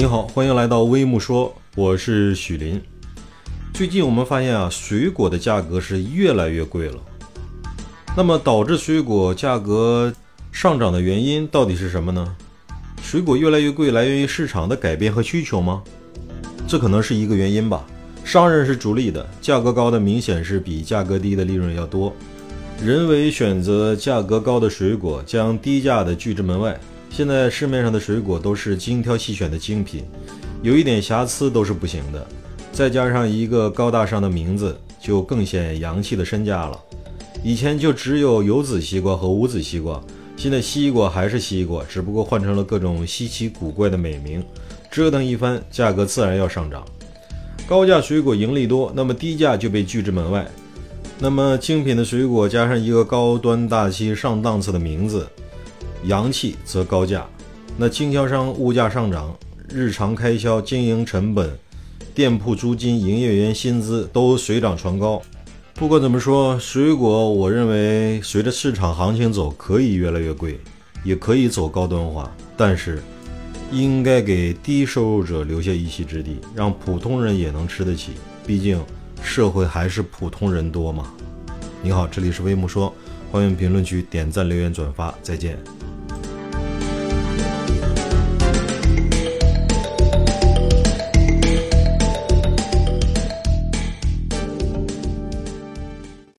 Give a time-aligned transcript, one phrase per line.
[0.00, 2.80] 你好，欢迎来到微木说，我是许林。
[3.74, 6.96] 最近我们发现啊，水果的价格是越来越贵了。
[8.16, 10.10] 那么导致水果价格
[10.50, 12.34] 上涨的原因到底是什么呢？
[13.02, 15.82] 水果越来越贵，来源于市场的改变和需求吗？
[16.66, 17.84] 这可能是一个原因吧。
[18.24, 22.10] 商人是逐利的，价格高的明显是比价格低的利润要多。
[22.82, 26.80] 人为选择价格高的水果，将低价的拒之门外。
[27.10, 30.04] 现在市面上的水果都是精挑细选的精品，
[30.62, 32.26] 有一点瑕疵都是不行的。
[32.72, 36.80] 再加上一个高大上的名字，就更显洋气的身价了。
[37.42, 40.00] 以前就只有有籽西瓜和无籽西瓜，
[40.36, 44.42] 现在西瓜还是西瓜，只不过换成了各种稀奇古怪的美名，
[44.90, 46.84] 折腾一番，价格自然要上涨。
[47.66, 50.48] 高价水果盈利多，那么低价就被拒之门外。
[51.18, 55.26] 那么精品的水果加上一个高端大气上档次的名字，
[56.04, 57.26] 洋气则高价。
[57.76, 59.34] 那经销商物价上涨，
[59.68, 61.58] 日常开销、经营成本。
[62.12, 65.22] 店铺租金、营业员薪资都水涨船高。
[65.74, 70.58] 不管怎么说，水果我认为随着市场行情走，可以越来越贵，
[71.04, 73.00] 也可以走高端化，但是
[73.70, 78.12] 应该给低收入者留下一席之地，让普通人也能吃得起。
[78.44, 78.78] 毕竟
[79.22, 81.14] 社会还是普通人多嘛。
[81.80, 82.92] 你好，这里是微木说，
[83.30, 85.56] 欢迎评论区点赞、留言、转发，再见。